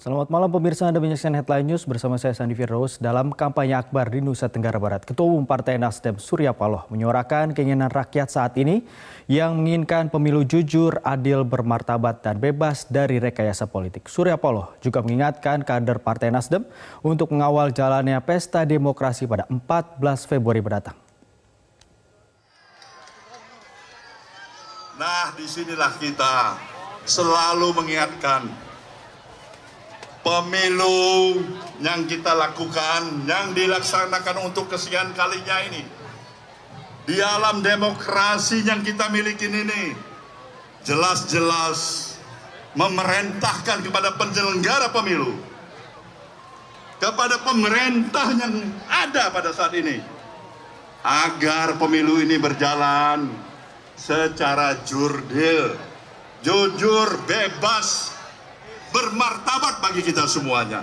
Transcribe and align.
Selamat 0.00 0.32
malam 0.32 0.48
pemirsa 0.48 0.88
Anda 0.88 0.96
menyaksikan 0.96 1.36
Headline 1.36 1.76
News 1.76 1.84
bersama 1.84 2.16
saya 2.16 2.32
Sandi 2.32 2.56
Firdaus. 2.56 2.96
Dalam 2.96 3.36
kampanye 3.36 3.76
akbar 3.76 4.08
di 4.08 4.24
Nusa 4.24 4.48
Tenggara 4.48 4.80
Barat, 4.80 5.04
Ketua 5.04 5.28
Umum 5.28 5.44
Partai 5.44 5.76
Nasdem 5.76 6.16
Surya 6.16 6.56
Paloh 6.56 6.88
menyuarakan 6.88 7.52
keinginan 7.52 7.92
rakyat 7.92 8.32
saat 8.32 8.56
ini 8.56 8.80
yang 9.28 9.60
menginginkan 9.60 10.08
pemilu 10.08 10.40
jujur, 10.48 11.04
adil, 11.04 11.44
bermartabat, 11.44 12.24
dan 12.24 12.40
bebas 12.40 12.88
dari 12.88 13.20
rekayasa 13.20 13.68
politik. 13.68 14.08
Surya 14.08 14.40
Paloh 14.40 14.72
juga 14.80 15.04
mengingatkan 15.04 15.68
kader 15.68 16.00
Partai 16.00 16.32
Nasdem 16.32 16.64
untuk 17.04 17.36
mengawal 17.36 17.68
jalannya 17.68 18.16
pesta 18.24 18.64
demokrasi 18.64 19.28
pada 19.28 19.44
14 19.52 20.00
Februari 20.24 20.64
mendatang. 20.64 20.96
Nah, 24.96 25.36
di 25.36 25.44
sinilah 25.44 25.92
kita 26.00 26.56
selalu 27.04 27.76
mengingatkan 27.76 28.69
pemilu 30.20 31.40
yang 31.80 32.04
kita 32.04 32.36
lakukan, 32.36 33.24
yang 33.24 33.56
dilaksanakan 33.56 34.44
untuk 34.44 34.68
kesekian 34.68 35.12
kalinya 35.16 35.58
ini. 35.68 35.82
Di 37.08 37.18
alam 37.18 37.64
demokrasi 37.64 38.62
yang 38.62 38.84
kita 38.84 39.08
miliki 39.08 39.48
ini, 39.48 39.96
jelas-jelas 40.84 42.12
memerintahkan 42.76 43.82
kepada 43.82 44.14
penyelenggara 44.14 44.94
pemilu, 44.94 45.34
kepada 47.02 47.40
pemerintah 47.42 48.28
yang 48.36 48.54
ada 48.86 49.32
pada 49.34 49.50
saat 49.50 49.74
ini, 49.74 49.98
agar 51.02 51.80
pemilu 51.80 52.20
ini 52.20 52.36
berjalan 52.36 53.26
secara 53.96 54.78
jurdil, 54.86 55.74
jujur, 56.44 57.08
bebas, 57.26 58.09
bermartabat 58.90 59.82
bagi 59.82 60.02
kita 60.02 60.26
semuanya. 60.26 60.82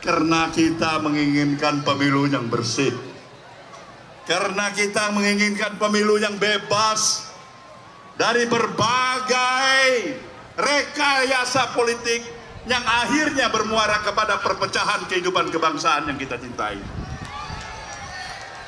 Karena 0.00 0.48
kita 0.54 1.02
menginginkan 1.02 1.82
pemilu 1.82 2.30
yang 2.30 2.46
bersih. 2.46 2.94
Karena 4.26 4.70
kita 4.74 5.10
menginginkan 5.14 5.78
pemilu 5.78 6.18
yang 6.18 6.34
bebas 6.38 7.30
dari 8.18 8.46
berbagai 8.46 9.86
rekayasa 10.58 11.74
politik 11.74 12.22
yang 12.66 12.82
akhirnya 12.82 13.46
bermuara 13.50 14.02
kepada 14.02 14.42
perpecahan 14.42 15.06
kehidupan 15.06 15.50
kebangsaan 15.54 16.10
yang 16.10 16.18
kita 16.18 16.34
cintai. 16.38 16.78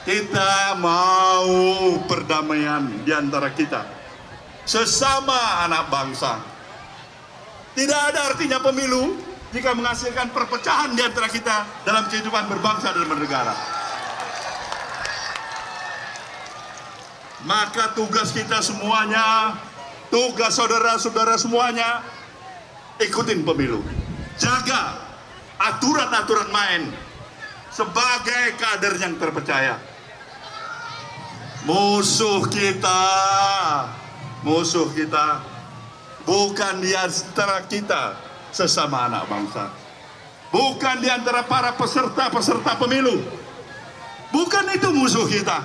Kita 0.07 0.79
mau 0.79 1.51
perdamaian 2.07 3.03
di 3.03 3.13
antara 3.13 3.51
kita 3.51 3.99
sesama 4.69 5.65
anak 5.65 5.89
bangsa. 5.89 6.37
Tidak 7.73 8.01
ada 8.13 8.37
artinya 8.37 8.61
pemilu 8.61 9.17
jika 9.49 9.73
menghasilkan 9.73 10.29
perpecahan 10.29 10.93
di 10.93 11.01
antara 11.01 11.33
kita 11.33 11.65
dalam 11.89 12.05
kehidupan 12.13 12.53
berbangsa 12.53 12.93
dan 12.93 13.09
bernegara. 13.09 13.57
Maka 17.49 17.97
tugas 17.97 18.35
kita 18.37 18.61
semuanya, 18.61 19.57
tugas 20.13 20.53
saudara-saudara 20.53 21.41
semuanya, 21.41 22.05
ikutin 23.01 23.47
pemilu. 23.47 23.81
Jaga 24.37 25.01
aturan-aturan 25.57 26.51
main 26.53 26.83
sebagai 27.73 28.59
kader 28.59 29.01
yang 29.01 29.17
terpercaya. 29.17 29.81
Musuh 31.65 32.43
kita 32.51 33.07
musuh 34.43 34.91
kita 34.95 35.43
bukan 36.23 36.85
di 36.85 36.93
antara 36.95 37.65
kita 37.67 38.17
sesama 38.53 39.09
anak 39.11 39.25
bangsa. 39.27 39.65
Bukan 40.49 41.05
di 41.05 41.09
antara 41.13 41.45
para 41.45 41.77
peserta-peserta 41.77 42.81
pemilu. 42.81 43.21
Bukan 44.33 44.65
itu 44.73 44.89
musuh 44.93 45.29
kita. 45.29 45.65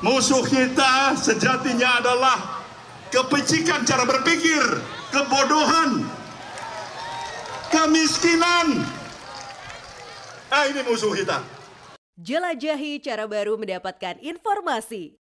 Musuh 0.00 0.44
kita 0.44 1.16
sejatinya 1.16 2.00
adalah 2.00 2.64
kepecikan 3.08 3.84
cara 3.84 4.04
berpikir, 4.08 4.60
kebodohan, 5.12 6.04
kemiskinan. 7.72 8.84
Ah, 10.48 10.64
ini 10.68 10.80
musuh 10.84 11.12
kita. 11.12 11.40
Jelajahi 12.20 13.00
cara 13.02 13.26
baru 13.26 13.58
mendapatkan 13.58 14.20
informasi. 14.22 15.23